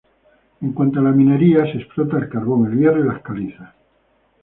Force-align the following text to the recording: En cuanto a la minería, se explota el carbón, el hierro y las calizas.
En 0.61 0.71
cuanto 0.73 0.97
a 0.99 1.03
la 1.03 1.11
minería, 1.11 1.63
se 1.65 1.77
explota 1.77 2.17
el 2.17 2.27
carbón, 2.27 2.65
el 2.71 2.75
hierro 2.79 3.03
y 3.03 3.07
las 3.07 3.21
calizas. 3.21 3.69